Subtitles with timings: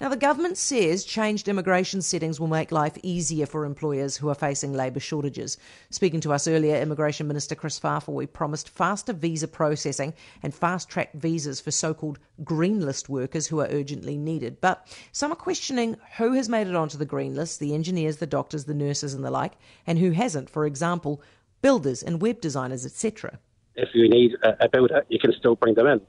[0.00, 4.34] Now, the government says changed immigration settings will make life easier for employers who are
[4.36, 5.58] facing labour shortages.
[5.90, 11.12] Speaking to us earlier, Immigration Minister Chris Faafoi promised faster visa processing and fast track
[11.14, 14.60] visas for so called green list workers who are urgently needed.
[14.60, 18.26] But some are questioning who has made it onto the green list the engineers, the
[18.26, 19.54] doctors, the nurses, and the like,
[19.84, 20.48] and who hasn't.
[20.48, 21.20] For example,
[21.60, 23.40] builders and web designers, etc.
[23.74, 26.00] If you need a builder, you can still bring them in.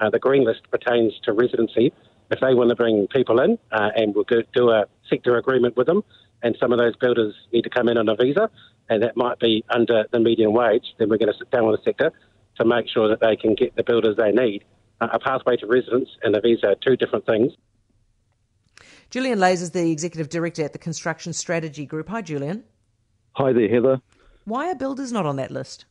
[0.00, 1.94] Uh, the green list pertains to residency
[2.30, 5.86] if they want to bring people in uh, and we'll do a sector agreement with
[5.86, 6.02] them,
[6.42, 8.50] and some of those builders need to come in on a visa,
[8.88, 11.80] and that might be under the median wage, then we're going to sit down with
[11.80, 12.12] the sector
[12.56, 14.64] to make sure that they can get the builders they need.
[15.00, 17.52] Uh, a pathway to residence and a visa are two different things.
[19.10, 22.08] Julian Lays is the Executive Director at the Construction Strategy Group.
[22.08, 22.64] Hi, Julian.
[23.32, 24.00] Hi there, Heather.
[24.44, 25.86] Why are builders not on that list?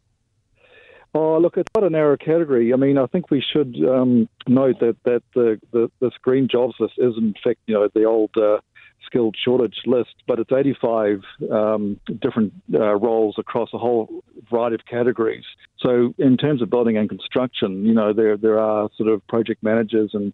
[1.19, 2.71] Oh, look, it's quite a narrow category.
[2.73, 6.75] I mean, I think we should um, note that that the, the this green jobs
[6.79, 8.59] list is in fact, you know, the old uh,
[9.03, 14.85] skilled shortage list, but it's 85 um, different uh, roles across a whole variety of
[14.85, 15.45] categories.
[15.79, 19.63] So, in terms of building and construction, you know, there there are sort of project
[19.63, 20.33] managers and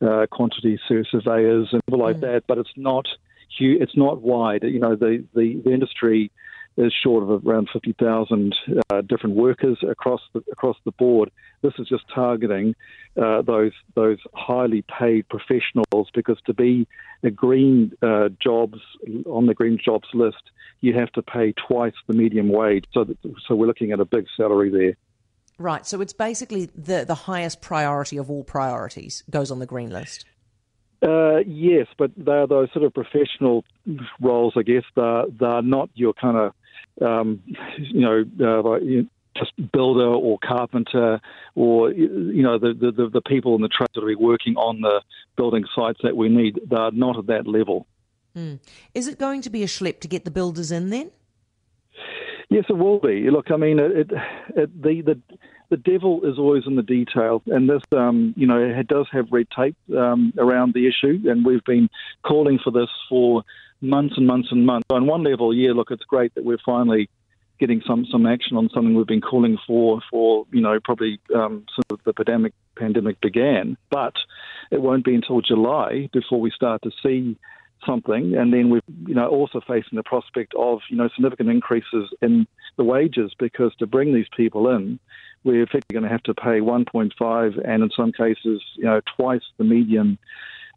[0.00, 2.20] uh, quantity surveyors and people like mm.
[2.20, 3.08] that, but it's not
[3.58, 4.62] it's not wide.
[4.62, 6.30] You know, the the, the industry
[6.80, 8.54] is short of around 50,000
[8.90, 11.30] uh, different workers across the, across the board.
[11.62, 12.74] This is just targeting
[13.20, 16.86] uh, those those highly paid professionals because to be
[17.22, 18.78] a green uh, jobs
[19.26, 20.50] on the green jobs list,
[20.80, 22.84] you have to pay twice the median wage.
[22.92, 24.96] So that, so we're looking at a big salary there.
[25.58, 25.86] Right.
[25.86, 30.24] So it's basically the the highest priority of all priorities goes on the green list.
[31.02, 33.64] Uh, yes, but they're those sort of professional
[34.20, 34.82] roles, I guess.
[34.94, 36.52] They're, they're not your kind of
[37.00, 37.42] um,
[37.78, 38.78] you know, uh,
[39.36, 41.20] just builder or carpenter
[41.54, 45.00] or you know the, the, the people in the trade that are working on the
[45.36, 47.86] building sites that we need they're not at that level.
[48.36, 48.60] Mm.
[48.94, 51.10] Is it going to be a schlep to get the builders in then?
[52.48, 53.30] Yes, it will be.
[53.30, 54.10] Look, I mean, it,
[54.56, 55.20] it, the the
[55.70, 59.26] the devil is always in the detail, and this, um, you know, it does have
[59.30, 61.88] red tape um, around the issue, and we've been
[62.26, 63.44] calling for this for
[63.80, 64.86] months and months and months.
[64.90, 67.08] On one level, yeah, look, it's great that we're finally
[67.58, 71.64] getting some some action on something we've been calling for for you know probably um,
[71.74, 73.76] since the pandemic pandemic began.
[73.90, 74.14] But
[74.70, 77.36] it won't be until July before we start to see
[77.86, 82.08] something, and then we're you know also facing the prospect of you know significant increases
[82.22, 84.98] in the wages because to bring these people in,
[85.44, 89.42] we're effectively going to have to pay 1.5 and in some cases you know twice
[89.58, 90.18] the median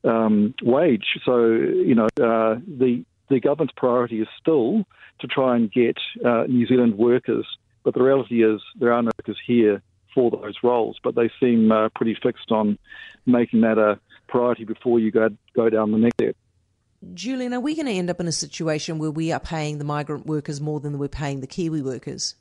[0.03, 1.19] um, wage.
[1.25, 4.85] So, you know, uh, the the government's priority is still
[5.19, 7.47] to try and get uh, New Zealand workers,
[7.83, 9.81] but the reality is there are no workers here
[10.13, 12.77] for those roles, but they seem uh, pretty fixed on
[13.25, 16.35] making that a priority before you go go down the next step.
[17.13, 19.83] Julian, are we going to end up in a situation where we are paying the
[19.83, 22.35] migrant workers more than we're paying the Kiwi workers?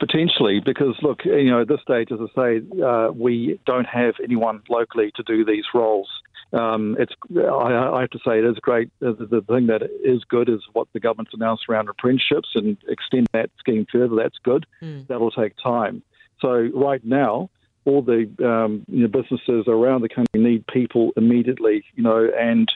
[0.00, 4.14] Potentially, because look, you know, at this stage, as I say, uh, we don't have
[4.24, 6.08] anyone locally to do these roles.
[6.52, 8.90] Um, it's, I, I, have to say, it is great.
[8.98, 13.28] The, the, thing that is good is what the government's announced around apprenticeships and extend
[13.32, 14.16] that scheme further.
[14.16, 14.66] That's good.
[14.82, 15.06] Mm.
[15.06, 16.02] That'll take time.
[16.40, 17.50] So right now,
[17.84, 22.70] all the um, you know, businesses around the country need people immediately, you know, and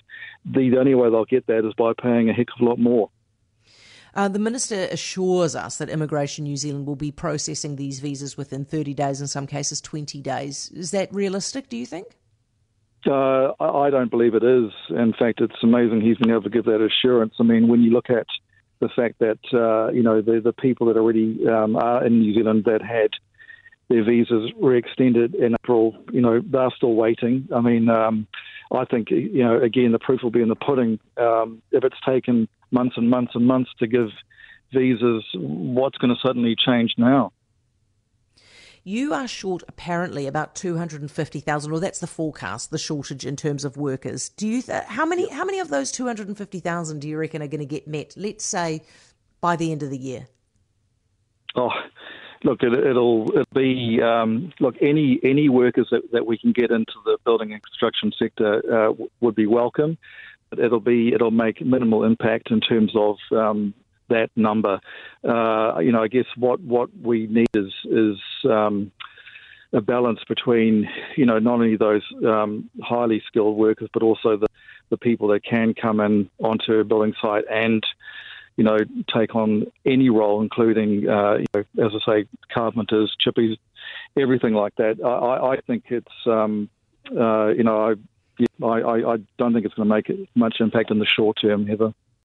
[0.45, 3.11] the only way they'll get that is by paying a heck of a lot more.
[4.15, 8.65] Uh, the minister assures us that Immigration New Zealand will be processing these visas within
[8.65, 10.71] 30 days, in some cases 20 days.
[10.75, 12.07] Is that realistic, do you think?
[13.07, 14.71] Uh, I don't believe it is.
[14.91, 17.35] In fact, it's amazing he's been able to give that assurance.
[17.39, 18.27] I mean, when you look at
[18.81, 22.35] the fact that, uh, you know, the, the people that already um, are in New
[22.35, 23.11] Zealand that had
[23.89, 27.49] their visas re-extended in April, you know, they're still waiting.
[27.55, 28.27] I mean, um,
[28.73, 30.99] I think, you know, again, the proof will be in the pudding.
[31.17, 34.11] Um, if it's taken months and months and months to give
[34.73, 37.33] visas, what's going to suddenly change now?
[38.87, 43.79] You are short apparently about 250,000 or that's the forecast the shortage in terms of
[43.79, 44.29] workers.
[44.29, 47.61] Do you th- how many how many of those 250,000 do you reckon are going
[47.61, 48.82] to get met let's say
[49.41, 50.26] by the end of the year?
[51.56, 51.71] Oh,
[52.44, 56.71] look, it, will it'll be um, look any any workers that, that we can get
[56.71, 59.97] into the building and construction sector uh, would be welcome.
[60.59, 63.75] It'll be it'll make minimal impact in terms of um,
[64.09, 64.81] that number.
[65.23, 68.19] Uh, you know, I guess what what we need is is
[68.49, 68.93] um,
[69.73, 74.47] a balance between you know not only those um, highly skilled workers but also the
[74.91, 77.85] the people that can come in onto a building site and
[78.57, 78.79] you know,
[79.12, 83.57] take on any role, including, uh, you know, as I say, carpenters, chippies,
[84.17, 85.05] everything like that.
[85.05, 86.69] I, I think it's, um,
[87.19, 87.97] uh, you know,
[88.39, 91.39] yeah, I, I, I don't think it's going to make much impact in the short
[91.41, 91.93] term, Heather.